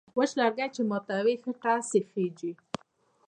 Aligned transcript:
وچ 0.17 0.31
لرگی 0.39 0.67
چې 0.75 0.81
ماتوې، 0.89 1.35
ښه 1.43 1.51
ټس 1.61 1.89
یې 1.95 2.01
خېژي. 2.09 2.51